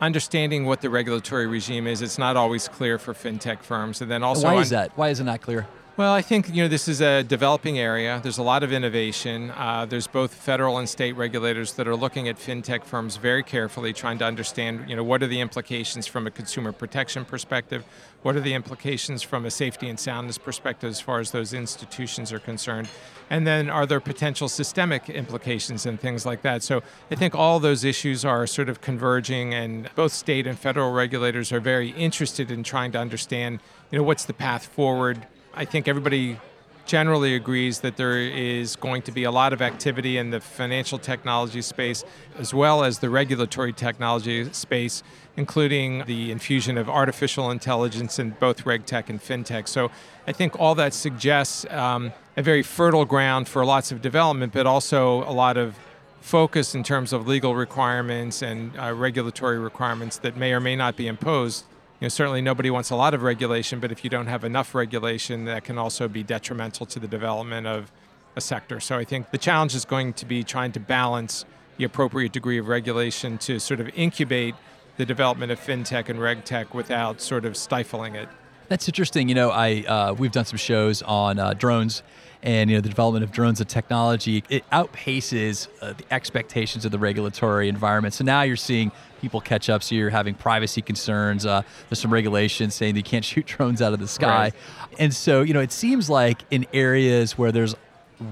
understanding 0.00 0.64
what 0.64 0.80
the 0.80 0.88
regulatory 0.88 1.46
regime 1.46 1.86
is. 1.86 2.00
It's 2.00 2.16
not 2.16 2.34
always 2.34 2.68
clear 2.68 2.98
for 2.98 3.12
fintech 3.12 3.62
firms, 3.62 4.00
and 4.00 4.10
then 4.10 4.22
also 4.22 4.44
why 4.44 4.60
is 4.60 4.70
that? 4.70 4.96
Why 4.96 5.10
is 5.10 5.20
it 5.20 5.24
not 5.24 5.42
clear? 5.42 5.66
Well, 5.94 6.14
I 6.14 6.22
think 6.22 6.48
you 6.48 6.62
know 6.62 6.68
this 6.68 6.88
is 6.88 7.02
a 7.02 7.22
developing 7.22 7.78
area. 7.78 8.18
There's 8.22 8.38
a 8.38 8.42
lot 8.42 8.62
of 8.62 8.72
innovation. 8.72 9.50
Uh, 9.50 9.84
there's 9.84 10.06
both 10.06 10.32
federal 10.32 10.78
and 10.78 10.88
state 10.88 11.12
regulators 11.12 11.74
that 11.74 11.86
are 11.86 11.94
looking 11.94 12.28
at 12.28 12.38
fintech 12.38 12.84
firms 12.84 13.16
very 13.16 13.42
carefully, 13.42 13.92
trying 13.92 14.16
to 14.20 14.24
understand 14.24 14.88
you 14.88 14.96
know 14.96 15.04
what 15.04 15.22
are 15.22 15.26
the 15.26 15.42
implications 15.42 16.06
from 16.06 16.26
a 16.26 16.30
consumer 16.30 16.72
protection 16.72 17.26
perspective, 17.26 17.84
what 18.22 18.34
are 18.36 18.40
the 18.40 18.54
implications 18.54 19.20
from 19.20 19.44
a 19.44 19.50
safety 19.50 19.86
and 19.86 20.00
soundness 20.00 20.38
perspective 20.38 20.88
as 20.88 20.98
far 20.98 21.20
as 21.20 21.30
those 21.30 21.52
institutions 21.52 22.32
are 22.32 22.38
concerned, 22.38 22.88
and 23.28 23.46
then 23.46 23.68
are 23.68 23.84
there 23.84 24.00
potential 24.00 24.48
systemic 24.48 25.10
implications 25.10 25.84
and 25.84 26.00
things 26.00 26.24
like 26.24 26.40
that. 26.40 26.62
So 26.62 26.82
I 27.10 27.16
think 27.16 27.34
all 27.34 27.60
those 27.60 27.84
issues 27.84 28.24
are 28.24 28.46
sort 28.46 28.70
of 28.70 28.80
converging, 28.80 29.52
and 29.52 29.90
both 29.94 30.14
state 30.14 30.46
and 30.46 30.58
federal 30.58 30.90
regulators 30.90 31.52
are 31.52 31.60
very 31.60 31.90
interested 31.90 32.50
in 32.50 32.62
trying 32.62 32.92
to 32.92 32.98
understand 32.98 33.60
you 33.90 33.98
know 33.98 34.04
what's 34.04 34.24
the 34.24 34.32
path 34.32 34.64
forward 34.64 35.26
I 35.54 35.66
think 35.66 35.86
everybody 35.86 36.38
generally 36.86 37.34
agrees 37.34 37.80
that 37.80 37.98
there 37.98 38.18
is 38.18 38.74
going 38.76 39.02
to 39.02 39.12
be 39.12 39.24
a 39.24 39.30
lot 39.30 39.52
of 39.52 39.60
activity 39.60 40.16
in 40.16 40.30
the 40.30 40.40
financial 40.40 40.98
technology 40.98 41.60
space 41.60 42.04
as 42.38 42.54
well 42.54 42.82
as 42.82 43.00
the 43.00 43.10
regulatory 43.10 43.74
technology 43.74 44.50
space, 44.52 45.02
including 45.36 46.04
the 46.06 46.32
infusion 46.32 46.78
of 46.78 46.88
artificial 46.88 47.50
intelligence 47.50 48.18
in 48.18 48.30
both 48.40 48.64
regtech 48.64 49.10
and 49.10 49.20
fintech. 49.20 49.68
So 49.68 49.90
I 50.26 50.32
think 50.32 50.58
all 50.58 50.74
that 50.76 50.94
suggests 50.94 51.66
um, 51.70 52.12
a 52.36 52.42
very 52.42 52.62
fertile 52.62 53.04
ground 53.04 53.46
for 53.46 53.62
lots 53.64 53.92
of 53.92 54.00
development, 54.00 54.54
but 54.54 54.66
also 54.66 55.22
a 55.24 55.32
lot 55.32 55.58
of 55.58 55.78
focus 56.22 56.74
in 56.74 56.82
terms 56.82 57.12
of 57.12 57.28
legal 57.28 57.54
requirements 57.54 58.40
and 58.40 58.72
uh, 58.78 58.92
regulatory 58.94 59.58
requirements 59.58 60.16
that 60.18 60.34
may 60.36 60.54
or 60.54 60.60
may 60.60 60.76
not 60.76 60.96
be 60.96 61.06
imposed 61.06 61.66
you 62.02 62.06
know, 62.06 62.08
certainly 62.08 62.42
nobody 62.42 62.68
wants 62.68 62.90
a 62.90 62.96
lot 62.96 63.14
of 63.14 63.22
regulation, 63.22 63.78
but 63.78 63.92
if 63.92 64.02
you 64.02 64.10
don't 64.10 64.26
have 64.26 64.42
enough 64.42 64.74
regulation, 64.74 65.44
that 65.44 65.62
can 65.62 65.78
also 65.78 66.08
be 66.08 66.24
detrimental 66.24 66.84
to 66.84 66.98
the 66.98 67.06
development 67.06 67.64
of 67.68 67.92
a 68.34 68.40
sector. 68.40 68.80
So 68.80 68.98
I 68.98 69.04
think 69.04 69.30
the 69.30 69.38
challenge 69.38 69.72
is 69.76 69.84
going 69.84 70.14
to 70.14 70.26
be 70.26 70.42
trying 70.42 70.72
to 70.72 70.80
balance 70.80 71.44
the 71.76 71.84
appropriate 71.84 72.32
degree 72.32 72.58
of 72.58 72.66
regulation 72.66 73.38
to 73.38 73.60
sort 73.60 73.78
of 73.78 73.88
incubate 73.94 74.56
the 74.96 75.06
development 75.06 75.52
of 75.52 75.60
fintech 75.60 76.08
and 76.08 76.18
regtech 76.18 76.74
without 76.74 77.20
sort 77.20 77.44
of 77.44 77.56
stifling 77.56 78.16
it. 78.16 78.28
That's 78.72 78.88
interesting. 78.88 79.28
You 79.28 79.34
know, 79.34 79.50
I 79.50 79.84
uh, 79.86 80.14
we've 80.14 80.32
done 80.32 80.46
some 80.46 80.56
shows 80.56 81.02
on 81.02 81.38
uh, 81.38 81.52
drones, 81.52 82.02
and 82.42 82.70
you 82.70 82.76
know 82.78 82.80
the 82.80 82.88
development 82.88 83.22
of 83.22 83.30
drones 83.30 83.60
and 83.60 83.68
technology 83.68 84.42
it 84.48 84.64
outpaces 84.70 85.68
uh, 85.82 85.92
the 85.92 86.04
expectations 86.10 86.86
of 86.86 86.90
the 86.90 86.98
regulatory 86.98 87.68
environment. 87.68 88.14
So 88.14 88.24
now 88.24 88.40
you're 88.40 88.56
seeing 88.56 88.90
people 89.20 89.42
catch 89.42 89.68
up. 89.68 89.82
So 89.82 89.94
you're 89.94 90.08
having 90.08 90.32
privacy 90.32 90.80
concerns. 90.80 91.44
Uh, 91.44 91.60
there's 91.90 91.98
some 91.98 92.10
regulations 92.10 92.74
saying 92.74 92.94
that 92.94 93.00
you 93.00 93.04
can't 93.04 93.24
shoot 93.32 93.44
drones 93.44 93.82
out 93.82 93.92
of 93.92 93.98
the 93.98 94.08
sky, 94.08 94.44
right. 94.44 94.54
and 94.98 95.12
so 95.14 95.42
you 95.42 95.52
know 95.52 95.60
it 95.60 95.70
seems 95.70 96.08
like 96.08 96.40
in 96.50 96.64
areas 96.72 97.36
where 97.36 97.52
there's 97.52 97.74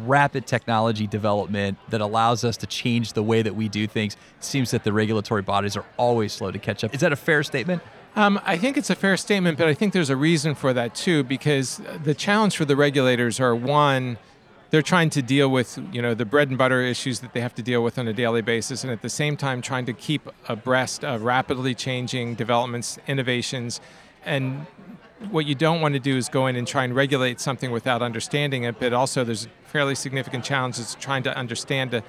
rapid 0.07 0.47
technology 0.47 1.07
development 1.07 1.77
that 1.91 2.01
allows 2.01 2.45
us 2.45 2.57
to 2.57 2.67
change 2.67 3.13
the 3.13 3.23
way 3.23 3.43
that 3.43 3.55
we 3.55 3.69
do 3.69 3.87
things. 3.87 4.15
It 4.39 4.45
seems 4.45 4.71
that 4.71 4.85
the 4.85 4.93
regulatory 4.95 5.43
bodies 5.43 5.77
are 5.77 5.85
always 5.99 6.33
slow 6.33 6.51
to 6.51 6.59
catch 6.59 6.83
up. 6.83 6.95
Is 6.95 7.01
that 7.01 7.13
a 7.13 7.17
fair 7.17 7.43
statement? 7.43 7.83
Um, 8.17 8.41
I 8.45 8.57
think 8.57 8.77
it's 8.77 8.91
a 8.91 8.97
fair 8.97 9.17
statement, 9.17 9.57
but 9.57 9.69
I 9.69 9.75
think 9.75 9.93
there's 9.93 10.11
a 10.11 10.17
reason 10.17 10.55
for 10.55 10.73
that 10.73 10.95
too, 10.95 11.23
because 11.23 11.81
the 12.03 12.15
challenge 12.15 12.57
for 12.57 12.65
the 12.65 12.75
regulators 12.75 13.39
are 13.39 13.55
one, 13.55 14.19
they're 14.71 14.83
trying 14.83 15.11
to 15.11 15.23
deal 15.23 15.49
with 15.49 15.79
you 15.93 16.03
know 16.03 16.15
the 16.15 16.25
bread 16.25 16.49
and 16.49 16.59
butter 16.59 16.81
issues 16.81 17.21
that 17.21 17.33
they 17.33 17.41
have 17.41 17.55
to 17.55 17.63
deal 17.63 17.83
with 17.83 17.99
on 17.99 18.09
a 18.09 18.13
daily 18.13 18.43
basis, 18.43 18.83
and 18.83 18.93
at 18.93 19.03
the 19.03 19.09
same 19.09 19.37
time 19.37 19.63
trying 19.63 19.87
to 19.87 19.93
keep 19.93 20.29
abreast 20.49 21.05
of 21.05 21.23
rapidly 21.23 21.75
changing 21.75 22.35
developments, 22.35 22.99
innovations, 23.07 23.81
and 24.25 24.67
what 25.31 25.47
you 25.47 25.55
don't 25.55 25.81
want 25.81 25.95
to 25.95 26.01
do 26.01 26.17
is 26.17 26.29
go 26.29 26.47
in 26.47 26.57
and 26.57 26.67
try 26.67 26.83
and 26.83 26.97
regulate 26.97 27.41
something 27.41 27.71
without 27.71 28.01
understanding 28.01 28.65
it, 28.65 28.81
but 28.81 28.93
also 28.93 29.23
there's 29.23 29.49
fairly 29.67 29.95
significant 29.95 30.45
challenges 30.45 30.97
trying 30.99 31.23
to 31.23 31.37
understand 31.37 31.93
a 31.93 32.03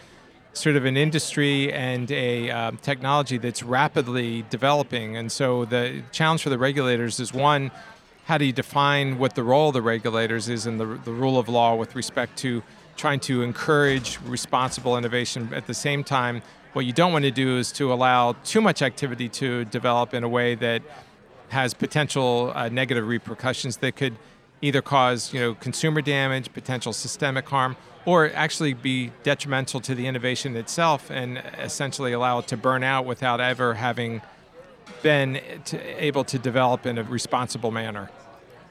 sort 0.54 0.76
of 0.76 0.86
an 0.86 0.98
industry 0.98 1.72
and 1.72 2.12
a 2.12 2.50
um, 2.50 2.78
technology 2.78 3.38
that's 3.38 3.64
rapidly 3.64 4.44
developing. 4.50 5.16
And 5.16 5.32
so 5.32 5.66
the 5.66 6.04
challenge 6.12 6.44
for 6.44 6.50
the 6.50 6.58
regulators 6.58 7.20
is 7.20 7.34
one, 7.34 7.72
how 8.26 8.38
do 8.38 8.46
you 8.46 8.52
define 8.52 9.18
what 9.18 9.36
the 9.36 9.44
role 9.44 9.70
of 9.70 9.74
the 9.74 9.82
regulators 9.82 10.50
is 10.50 10.66
in 10.66 10.78
the, 10.78 10.86
the 10.86 11.12
rule 11.12 11.40
of 11.40 11.48
law 11.48 11.76
with 11.76 11.96
respect 11.96 12.38
to 12.40 12.64
trying 12.98 13.20
to 13.22 13.42
encourage 13.42 14.20
responsible 14.22 14.98
innovation 14.98 15.54
at 15.54 15.68
the 15.68 15.74
same 15.74 16.04
time 16.04 16.42
what 16.74 16.86
you 16.86 16.94
don't 16.94 17.12
want 17.12 17.26
to 17.26 17.32
do 17.32 17.58
is 17.58 17.72
to 17.74 17.92
allow 17.92 18.34
too 18.46 18.62
much 18.62 18.82
activity 18.82 19.28
to 19.28 19.66
develop 19.66 20.14
in 20.14 20.24
a 20.24 20.30
way 20.30 20.56
that 20.56 20.82
has 21.50 21.74
potential 21.74 22.52
uh, 22.56 22.70
negative 22.70 23.06
repercussions 23.06 23.78
that 23.78 23.96
could 23.98 24.16
either 24.62 24.82
cause 24.82 25.34
you 25.34 25.40
know 25.40 25.54
consumer 25.56 26.02
damage, 26.02 26.52
potential 26.54 26.94
systemic 26.94 27.48
harm, 27.50 27.76
or 28.06 28.32
actually 28.34 28.74
be 28.74 29.12
detrimental 29.24 29.80
to 29.82 29.96
the 29.96 30.08
innovation 30.08 30.56
itself 30.56 31.10
and 31.12 31.38
essentially 31.60 32.14
allow 32.14 32.40
it 32.40 32.48
to 32.48 32.58
burn 32.58 32.84
out 32.84 33.06
without 33.06 33.40
ever 33.40 33.76
having 33.76 34.22
been 35.04 35.40
to, 35.66 36.04
able 36.04 36.24
to 36.24 36.38
develop 36.40 36.86
in 36.86 36.98
a 36.98 37.04
responsible 37.04 37.72
manner. 37.72 38.10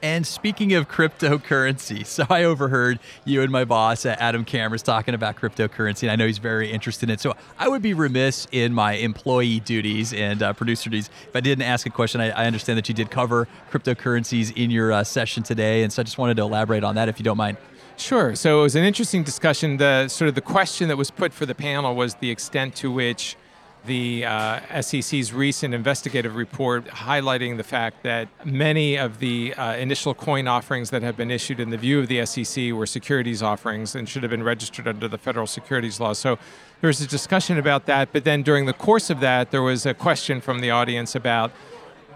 And 0.03 0.25
speaking 0.25 0.73
of 0.73 0.89
cryptocurrency, 0.89 2.05
so 2.05 2.25
I 2.29 2.43
overheard 2.43 2.99
you 3.25 3.41
and 3.41 3.51
my 3.51 3.65
boss, 3.65 4.05
Adam 4.05 4.45
Camras, 4.45 4.81
talking 4.81 5.13
about 5.13 5.35
cryptocurrency, 5.35 6.03
and 6.03 6.11
I 6.11 6.15
know 6.15 6.25
he's 6.25 6.39
very 6.39 6.71
interested 6.71 7.09
in 7.09 7.13
it. 7.13 7.19
So 7.19 7.35
I 7.59 7.67
would 7.67 7.81
be 7.81 7.93
remiss 7.93 8.47
in 8.51 8.73
my 8.73 8.93
employee 8.93 9.59
duties 9.59 10.13
and 10.13 10.41
uh, 10.41 10.53
producer 10.53 10.89
duties 10.89 11.09
if 11.27 11.35
I 11.35 11.39
didn't 11.39 11.63
ask 11.63 11.85
a 11.85 11.89
question. 11.89 12.19
I, 12.19 12.29
I, 12.29 12.45
understand 12.45 12.77
that 12.77 12.89
you 12.89 12.95
did 12.95 13.11
cover 13.11 13.47
cryptocurrencies 13.71 14.55
in 14.55 14.71
your 14.71 14.91
uh, 14.91 15.03
session 15.03 15.43
today, 15.43 15.83
and 15.83 15.93
so 15.93 16.01
I 16.01 16.03
just 16.03 16.17
wanted 16.17 16.37
to 16.37 16.43
elaborate 16.43 16.83
on 16.83 16.95
that 16.95 17.07
if 17.07 17.19
you 17.19 17.23
don't 17.23 17.37
mind. 17.37 17.57
Sure. 17.97 18.35
So 18.35 18.59
it 18.59 18.63
was 18.63 18.75
an 18.75 18.83
interesting 18.83 19.23
discussion. 19.23 19.77
The 19.77 20.07
sort 20.07 20.27
of 20.27 20.35
the 20.35 20.41
question 20.41 20.87
that 20.87 20.97
was 20.97 21.11
put 21.11 21.33
for 21.33 21.45
the 21.45 21.53
panel 21.53 21.95
was 21.95 22.15
the 22.15 22.31
extent 22.31 22.75
to 22.77 22.91
which 22.91 23.37
the 23.85 24.25
uh, 24.25 24.81
SEC's 24.81 25.33
recent 25.33 25.73
investigative 25.73 26.35
report 26.35 26.85
highlighting 26.85 27.57
the 27.57 27.63
fact 27.63 28.03
that 28.03 28.27
many 28.45 28.95
of 28.95 29.19
the 29.19 29.53
uh, 29.55 29.75
initial 29.75 30.13
coin 30.13 30.47
offerings 30.47 30.91
that 30.91 31.01
have 31.01 31.17
been 31.17 31.31
issued 31.31 31.59
in 31.59 31.71
the 31.71 31.77
view 31.77 31.99
of 31.99 32.07
the 32.07 32.25
SEC 32.25 32.71
were 32.73 32.85
securities 32.85 33.41
offerings 33.41 33.95
and 33.95 34.07
should 34.07 34.21
have 34.21 34.29
been 34.29 34.43
registered 34.43 34.87
under 34.87 35.07
the 35.07 35.17
federal 35.17 35.47
securities 35.47 35.99
law. 35.99 36.13
So 36.13 36.37
there 36.81 36.87
was 36.87 37.01
a 37.01 37.07
discussion 37.07 37.57
about 37.57 37.87
that, 37.87 38.09
but 38.11 38.23
then 38.23 38.43
during 38.43 38.65
the 38.65 38.73
course 38.73 39.09
of 39.09 39.19
that, 39.21 39.51
there 39.51 39.63
was 39.63 39.85
a 39.85 39.93
question 39.93 40.41
from 40.41 40.59
the 40.59 40.69
audience 40.69 41.15
about 41.15 41.51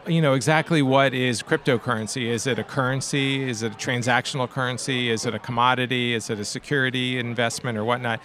you 0.07 0.21
know 0.21 0.33
exactly 0.33 0.83
what 0.83 1.15
is 1.15 1.41
cryptocurrency? 1.41 2.27
Is 2.27 2.45
it 2.45 2.59
a 2.59 2.63
currency? 2.63 3.41
Is 3.41 3.63
it 3.63 3.73
a 3.73 3.75
transactional 3.75 4.47
currency? 4.47 5.09
Is 5.09 5.25
it 5.25 5.33
a 5.33 5.39
commodity? 5.39 6.13
Is 6.13 6.29
it 6.29 6.39
a 6.39 6.45
security 6.45 7.17
investment 7.17 7.75
or 7.75 7.83
whatnot? 7.83 8.19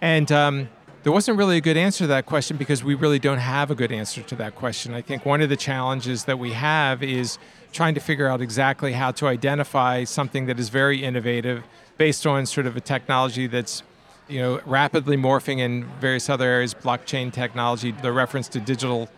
And 0.00 0.32
um, 0.32 0.68
there 1.02 1.12
wasn't 1.12 1.38
really 1.38 1.56
a 1.56 1.60
good 1.60 1.76
answer 1.76 2.04
to 2.04 2.08
that 2.08 2.26
question 2.26 2.56
because 2.56 2.82
we 2.82 2.94
really 2.94 3.18
don't 3.18 3.38
have 3.38 3.70
a 3.70 3.74
good 3.74 3.92
answer 3.92 4.22
to 4.22 4.34
that 4.36 4.54
question. 4.56 4.94
I 4.94 5.00
think 5.00 5.24
one 5.24 5.40
of 5.40 5.48
the 5.48 5.56
challenges 5.56 6.24
that 6.24 6.38
we 6.38 6.52
have 6.52 7.02
is 7.02 7.38
trying 7.72 7.94
to 7.94 8.00
figure 8.00 8.26
out 8.26 8.40
exactly 8.40 8.92
how 8.92 9.12
to 9.12 9.26
identify 9.26 10.04
something 10.04 10.46
that 10.46 10.58
is 10.58 10.68
very 10.68 11.04
innovative 11.04 11.62
based 11.98 12.26
on 12.26 12.46
sort 12.46 12.66
of 12.66 12.76
a 12.76 12.80
technology 12.80 13.46
that's 13.46 13.82
you 14.28 14.40
know 14.40 14.60
rapidly 14.66 15.16
morphing 15.16 15.58
in 15.58 15.84
various 16.00 16.28
other 16.28 16.46
areas 16.46 16.74
blockchain 16.74 17.32
technology 17.32 17.92
the 17.92 18.12
reference 18.12 18.48
to 18.48 18.60
digital 18.60 19.08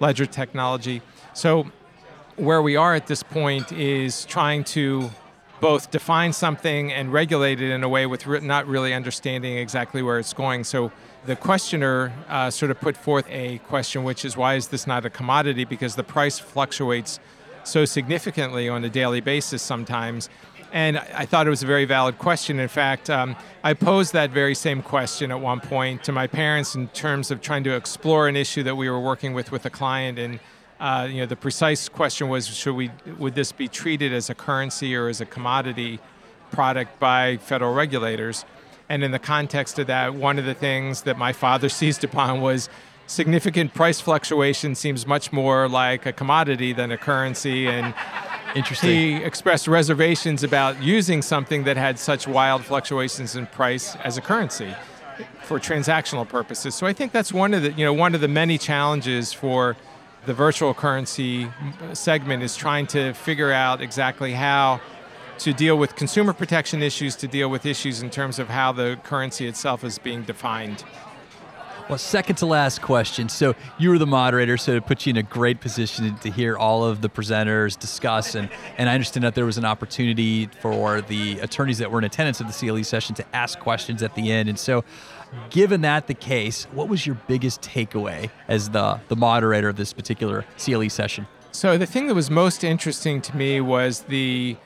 ledger 0.00 0.24
technology 0.24 1.02
so 1.34 1.66
where 2.36 2.62
we 2.62 2.76
are 2.76 2.94
at 2.94 3.06
this 3.08 3.22
point 3.22 3.72
is 3.72 4.24
trying 4.26 4.62
to 4.62 5.10
both 5.62 5.92
define 5.92 6.32
something 6.32 6.92
and 6.92 7.12
regulate 7.12 7.60
it 7.60 7.70
in 7.70 7.84
a 7.84 7.88
way 7.88 8.04
with 8.04 8.26
not 8.42 8.66
really 8.66 8.92
understanding 8.92 9.56
exactly 9.56 10.02
where 10.02 10.18
it's 10.18 10.32
going 10.32 10.64
so 10.64 10.90
the 11.24 11.36
questioner 11.36 12.12
uh, 12.28 12.50
sort 12.50 12.72
of 12.72 12.80
put 12.80 12.96
forth 12.96 13.26
a 13.30 13.58
question, 13.58 14.02
which 14.02 14.24
is 14.24 14.36
why 14.36 14.56
is 14.56 14.68
this 14.68 14.88
not 14.88 15.06
a 15.06 15.10
commodity? 15.10 15.64
Because 15.64 15.94
the 15.94 16.02
price 16.02 16.38
fluctuates 16.38 17.20
so 17.62 17.84
significantly 17.84 18.68
on 18.68 18.82
a 18.84 18.88
daily 18.88 19.20
basis 19.20 19.62
sometimes. 19.62 20.28
And 20.72 20.98
I 20.98 21.26
thought 21.26 21.46
it 21.46 21.50
was 21.50 21.62
a 21.62 21.66
very 21.66 21.84
valid 21.84 22.18
question. 22.18 22.58
In 22.58 22.66
fact, 22.66 23.08
um, 23.08 23.36
I 23.62 23.74
posed 23.74 24.14
that 24.14 24.30
very 24.30 24.54
same 24.54 24.82
question 24.82 25.30
at 25.30 25.38
one 25.38 25.60
point 25.60 26.02
to 26.04 26.12
my 26.12 26.26
parents 26.26 26.74
in 26.74 26.88
terms 26.88 27.30
of 27.30 27.40
trying 27.40 27.62
to 27.64 27.76
explore 27.76 28.26
an 28.26 28.34
issue 28.34 28.64
that 28.64 28.74
we 28.74 28.90
were 28.90 29.00
working 29.00 29.32
with 29.32 29.52
with 29.52 29.64
a 29.64 29.70
client. 29.70 30.18
And 30.18 30.40
uh, 30.82 31.06
you 31.08 31.20
know, 31.20 31.26
the 31.26 31.36
precise 31.36 31.88
question 31.88 32.28
was: 32.28 32.48
Should 32.48 32.74
we 32.74 32.90
would 33.16 33.36
this 33.36 33.52
be 33.52 33.68
treated 33.68 34.12
as 34.12 34.28
a 34.28 34.34
currency 34.34 34.96
or 34.96 35.08
as 35.08 35.20
a 35.20 35.24
commodity 35.24 36.00
product 36.50 36.98
by 36.98 37.36
federal 37.36 37.72
regulators? 37.72 38.44
And 38.88 39.04
in 39.04 39.12
the 39.12 39.20
context 39.20 39.78
of 39.78 39.86
that, 39.86 40.14
one 40.14 40.40
of 40.40 40.44
the 40.44 40.54
things 40.54 41.02
that 41.02 41.16
my 41.16 41.32
father 41.32 41.68
seized 41.80 42.02
upon 42.02 42.40
was 42.40 42.68
significant 43.06 43.74
price 43.74 44.00
fluctuation 44.00 44.74
seems 44.74 45.06
much 45.06 45.32
more 45.32 45.68
like 45.68 46.04
a 46.04 46.12
commodity 46.12 46.72
than 46.72 46.90
a 46.90 46.98
currency. 46.98 47.68
And 47.68 47.94
Interesting. 48.54 48.90
He 48.90 49.14
expressed 49.16 49.66
reservations 49.66 50.42
about 50.42 50.82
using 50.82 51.22
something 51.22 51.64
that 51.64 51.76
had 51.76 51.98
such 51.98 52.28
wild 52.28 52.64
fluctuations 52.64 53.34
in 53.34 53.46
price 53.46 53.96
as 53.96 54.18
a 54.18 54.20
currency 54.20 54.74
for 55.44 55.58
transactional 55.58 56.28
purposes. 56.28 56.74
So 56.74 56.86
I 56.86 56.92
think 56.92 57.12
that's 57.12 57.32
one 57.32 57.54
of 57.54 57.62
the 57.62 57.72
you 57.72 57.84
know 57.84 57.94
one 57.94 58.14
of 58.14 58.20
the 58.20 58.28
many 58.28 58.58
challenges 58.58 59.32
for 59.32 59.76
the 60.24 60.34
virtual 60.34 60.72
currency 60.72 61.50
segment 61.94 62.42
is 62.42 62.56
trying 62.56 62.86
to 62.88 63.12
figure 63.12 63.50
out 63.50 63.80
exactly 63.80 64.32
how 64.32 64.80
to 65.38 65.52
deal 65.52 65.76
with 65.76 65.96
consumer 65.96 66.32
protection 66.32 66.82
issues, 66.82 67.16
to 67.16 67.26
deal 67.26 67.48
with 67.48 67.66
issues 67.66 68.02
in 68.02 68.10
terms 68.10 68.38
of 68.38 68.48
how 68.48 68.70
the 68.70 68.98
currency 69.02 69.46
itself 69.46 69.82
is 69.82 69.98
being 69.98 70.22
defined. 70.22 70.84
Well, 71.88 71.98
second 71.98 72.36
to 72.36 72.46
last 72.46 72.80
question. 72.80 73.28
So 73.28 73.54
you 73.76 73.90
were 73.90 73.98
the 73.98 74.06
moderator, 74.06 74.56
so 74.56 74.76
it 74.76 74.86
put 74.86 75.04
you 75.04 75.10
in 75.10 75.16
a 75.16 75.22
great 75.22 75.60
position 75.60 76.16
to 76.18 76.30
hear 76.30 76.56
all 76.56 76.84
of 76.84 77.02
the 77.02 77.08
presenters 77.08 77.78
discuss, 77.78 78.34
and 78.34 78.48
and 78.78 78.88
I 78.88 78.94
understand 78.94 79.24
that 79.24 79.34
there 79.34 79.44
was 79.44 79.58
an 79.58 79.64
opportunity 79.64 80.48
for 80.60 81.00
the 81.00 81.40
attorneys 81.40 81.78
that 81.78 81.90
were 81.90 81.98
in 81.98 82.04
attendance 82.04 82.40
at 82.40 82.46
the 82.46 82.52
CLE 82.52 82.84
session 82.84 83.14
to 83.16 83.36
ask 83.36 83.58
questions 83.58 84.02
at 84.02 84.14
the 84.14 84.30
end. 84.30 84.48
And 84.48 84.58
so, 84.58 84.84
given 85.50 85.80
that 85.80 86.06
the 86.06 86.14
case, 86.14 86.64
what 86.72 86.88
was 86.88 87.04
your 87.04 87.16
biggest 87.26 87.62
takeaway 87.62 88.30
as 88.48 88.70
the 88.70 89.00
the 89.08 89.16
moderator 89.16 89.68
of 89.68 89.76
this 89.76 89.92
particular 89.92 90.44
CLE 90.58 90.88
session? 90.88 91.26
So 91.50 91.76
the 91.76 91.86
thing 91.86 92.06
that 92.06 92.14
was 92.14 92.30
most 92.30 92.64
interesting 92.64 93.20
to 93.22 93.36
me 93.36 93.60
was 93.60 94.02
the 94.02 94.56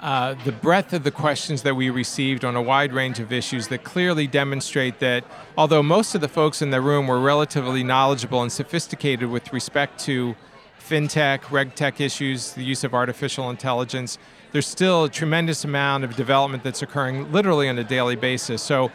uh, 0.00 0.34
the 0.44 0.52
breadth 0.52 0.94
of 0.94 1.04
the 1.04 1.10
questions 1.10 1.62
that 1.62 1.74
we 1.74 1.90
received 1.90 2.42
on 2.42 2.56
a 2.56 2.62
wide 2.62 2.92
range 2.92 3.20
of 3.20 3.32
issues 3.32 3.68
that 3.68 3.84
clearly 3.84 4.26
demonstrate 4.26 4.98
that 4.98 5.24
although 5.58 5.82
most 5.82 6.14
of 6.14 6.22
the 6.22 6.28
folks 6.28 6.62
in 6.62 6.70
the 6.70 6.80
room 6.80 7.06
were 7.06 7.20
relatively 7.20 7.84
knowledgeable 7.84 8.40
and 8.40 8.50
sophisticated 8.50 9.28
with 9.28 9.52
respect 9.52 10.00
to 10.00 10.34
fintech, 10.78 11.40
regtech 11.40 12.00
issues, 12.00 12.54
the 12.54 12.64
use 12.64 12.82
of 12.82 12.94
artificial 12.94 13.50
intelligence, 13.50 14.16
there's 14.52 14.66
still 14.66 15.04
a 15.04 15.08
tremendous 15.10 15.64
amount 15.64 16.02
of 16.02 16.16
development 16.16 16.64
that's 16.64 16.80
occurring 16.80 17.30
literally 17.30 17.68
on 17.68 17.78
a 17.78 17.84
daily 17.84 18.16
basis. 18.16 18.62
So, 18.62 18.90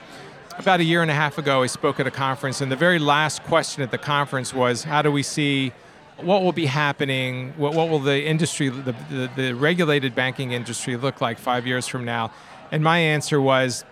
about 0.57 0.79
a 0.79 0.83
year 0.83 1.01
and 1.01 1.11
a 1.11 1.13
half 1.13 1.37
ago, 1.37 1.63
I 1.63 1.67
spoke 1.67 1.99
at 1.99 2.07
a 2.07 2.11
conference, 2.11 2.61
and 2.61 2.71
the 2.71 2.77
very 2.77 2.97
last 2.97 3.43
question 3.43 3.83
at 3.83 3.91
the 3.91 3.97
conference 3.97 4.53
was 4.53 4.85
how 4.85 5.01
do 5.01 5.11
we 5.11 5.21
see 5.21 5.71
what 6.17 6.43
will 6.43 6.53
be 6.53 6.65
happening? 6.65 7.53
What, 7.57 7.73
what 7.73 7.89
will 7.89 7.99
the 7.99 8.23
industry, 8.23 8.69
the, 8.69 8.95
the, 9.09 9.29
the, 9.35 9.53
regulated 9.53 10.15
banking 10.15 10.51
industry, 10.51 10.95
look 10.95 11.21
like 11.21 11.37
five 11.37 11.67
years 11.67 11.87
from 11.87 12.05
now? 12.05 12.31
And 12.71 12.83
my 12.83 12.99
answer 12.99 13.41
was 13.41 13.83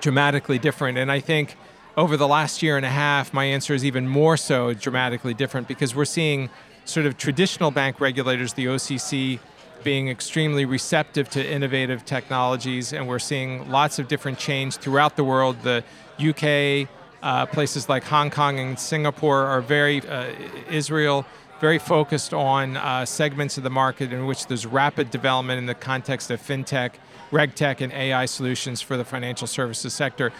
dramatically 0.00 0.58
different. 0.58 0.98
And 0.98 1.10
I 1.10 1.20
think 1.20 1.56
over 1.96 2.16
the 2.16 2.28
last 2.28 2.62
year 2.62 2.76
and 2.76 2.86
a 2.86 2.90
half, 2.90 3.32
my 3.32 3.44
answer 3.44 3.74
is 3.74 3.84
even 3.84 4.08
more 4.08 4.36
so 4.36 4.74
dramatically 4.74 5.34
different 5.34 5.68
because 5.68 5.94
we're 5.94 6.04
seeing 6.04 6.50
sort 6.84 7.06
of 7.06 7.16
traditional 7.16 7.70
bank 7.70 8.00
regulators, 8.00 8.54
the 8.54 8.66
OCC, 8.66 9.38
being 9.84 10.08
extremely 10.08 10.64
receptive 10.64 11.28
to 11.30 11.46
innovative 11.46 12.04
technologies, 12.04 12.92
and 12.92 13.06
we're 13.06 13.18
seeing 13.18 13.70
lots 13.70 13.98
of 13.98 14.08
different 14.08 14.38
change 14.38 14.76
throughout 14.76 15.16
the 15.16 15.24
world. 15.24 15.56
The 15.62 15.84
UK, 16.18 16.88
uh, 17.22 17.46
places 17.46 17.88
like 17.88 18.04
Hong 18.04 18.30
Kong 18.30 18.58
and 18.58 18.78
Singapore 18.78 19.44
are 19.44 19.60
very, 19.60 20.00
uh, 20.08 20.26
Israel 20.70 21.24
very 21.60 21.78
focused 21.78 22.32
on 22.32 22.76
uh, 22.76 23.04
segments 23.04 23.56
of 23.56 23.64
the 23.64 23.70
market 23.70 24.12
in 24.12 24.26
which 24.26 24.46
there's 24.46 24.66
rapid 24.66 25.10
development 25.10 25.58
in 25.58 25.66
the 25.66 25.74
context 25.74 26.30
of 26.30 26.40
fintech, 26.40 26.92
regtech, 27.30 27.80
and 27.80 27.92
AI 27.92 28.26
solutions 28.26 28.80
for 28.80 28.96
the 28.96 29.04
financial 29.04 29.46
services 29.46 29.92
sector. 29.92 30.32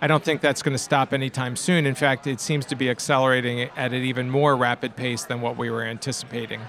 I 0.00 0.06
don't 0.06 0.22
think 0.22 0.40
that's 0.40 0.62
going 0.62 0.74
to 0.74 0.82
stop 0.82 1.12
anytime 1.12 1.56
soon. 1.56 1.86
In 1.86 1.94
fact, 1.94 2.26
it 2.26 2.40
seems 2.40 2.66
to 2.66 2.74
be 2.74 2.90
accelerating 2.90 3.70
at 3.76 3.92
an 3.92 4.02
even 4.02 4.28
more 4.28 4.56
rapid 4.56 4.96
pace 4.96 5.24
than 5.24 5.40
what 5.40 5.56
we 5.56 5.70
were 5.70 5.82
anticipating. 5.82 6.60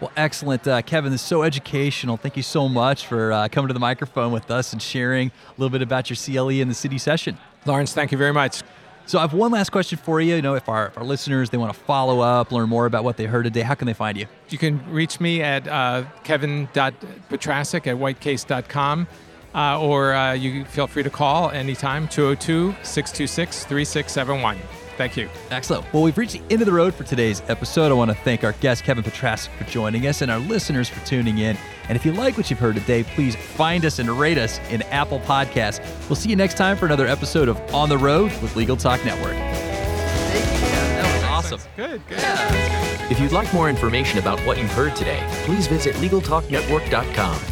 Well, 0.00 0.12
excellent. 0.16 0.66
Uh, 0.66 0.82
Kevin, 0.82 1.12
this 1.12 1.20
is 1.20 1.26
so 1.26 1.42
educational. 1.42 2.16
Thank 2.16 2.36
you 2.36 2.42
so 2.42 2.68
much 2.68 3.06
for 3.06 3.32
uh, 3.32 3.48
coming 3.48 3.68
to 3.68 3.74
the 3.74 3.80
microphone 3.80 4.32
with 4.32 4.50
us 4.50 4.72
and 4.72 4.80
sharing 4.80 5.28
a 5.28 5.50
little 5.60 5.70
bit 5.70 5.82
about 5.82 6.10
your 6.10 6.16
CLE 6.16 6.60
and 6.60 6.70
the 6.70 6.74
city 6.74 6.98
session. 6.98 7.38
Lawrence, 7.66 7.92
thank 7.92 8.10
you 8.10 8.18
very 8.18 8.32
much. 8.32 8.62
So 9.06 9.18
I 9.18 9.22
have 9.22 9.34
one 9.34 9.50
last 9.50 9.70
question 9.70 9.98
for 9.98 10.20
you. 10.20 10.36
You 10.36 10.42
know, 10.42 10.54
if 10.54 10.68
our, 10.68 10.86
if 10.86 10.98
our 10.98 11.04
listeners 11.04 11.50
they 11.50 11.58
want 11.58 11.72
to 11.74 11.78
follow 11.80 12.20
up, 12.20 12.52
learn 12.52 12.68
more 12.68 12.86
about 12.86 13.04
what 13.04 13.16
they 13.16 13.24
heard 13.24 13.44
today, 13.44 13.62
how 13.62 13.74
can 13.74 13.86
they 13.86 13.94
find 13.94 14.16
you? 14.16 14.26
You 14.48 14.58
can 14.58 14.82
reach 14.90 15.20
me 15.20 15.42
at 15.42 15.66
uh, 15.68 16.04
kevin.petrasic 16.24 17.86
at 17.86 17.96
whitecase.com. 17.96 19.06
Uh, 19.54 19.78
or 19.78 20.14
uh, 20.14 20.32
you 20.32 20.64
feel 20.64 20.86
free 20.86 21.02
to 21.02 21.10
call 21.10 21.50
anytime 21.50 22.08
202 22.08 22.74
626 22.82 23.64
3671. 23.66 24.56
Thank 24.96 25.16
you. 25.16 25.28
Excellent. 25.50 25.90
Well, 25.92 26.02
we've 26.02 26.16
reached 26.18 26.34
the 26.34 26.42
end 26.50 26.62
of 26.62 26.66
the 26.66 26.72
road 26.72 26.94
for 26.94 27.04
today's 27.04 27.42
episode. 27.48 27.90
I 27.90 27.94
want 27.94 28.10
to 28.10 28.16
thank 28.16 28.44
our 28.44 28.52
guest, 28.52 28.84
Kevin 28.84 29.02
Petrasic, 29.02 29.48
for 29.56 29.64
joining 29.64 30.06
us 30.06 30.22
and 30.22 30.30
our 30.30 30.38
listeners 30.38 30.88
for 30.88 31.04
tuning 31.06 31.38
in. 31.38 31.56
And 31.88 31.96
if 31.96 32.04
you 32.06 32.12
like 32.12 32.36
what 32.36 32.50
you've 32.50 32.58
heard 32.58 32.76
today, 32.76 33.02
please 33.02 33.34
find 33.34 33.84
us 33.84 33.98
and 33.98 34.08
rate 34.10 34.38
us 34.38 34.58
in 34.70 34.82
Apple 34.82 35.20
Podcasts. 35.20 35.80
We'll 36.08 36.16
see 36.16 36.30
you 36.30 36.36
next 36.36 36.56
time 36.56 36.76
for 36.76 36.86
another 36.86 37.06
episode 37.06 37.48
of 37.48 37.58
On 37.74 37.88
the 37.88 37.98
Road 37.98 38.30
with 38.42 38.54
Legal 38.54 38.76
Talk 38.76 39.04
Network. 39.04 39.34
Thank 39.34 40.44
you, 40.44 40.68
Kevin. 40.68 41.02
That 41.02 41.14
was 41.14 41.24
awesome. 41.24 41.60
Good, 41.76 42.06
good. 42.06 42.18
If 43.10 43.20
you'd 43.20 43.32
like 43.32 43.52
more 43.52 43.68
information 43.68 44.18
about 44.18 44.40
what 44.40 44.58
you've 44.58 44.72
heard 44.72 44.94
today, 44.96 45.26
please 45.44 45.66
visit 45.66 45.94
LegalTalkNetwork.com. 45.96 47.51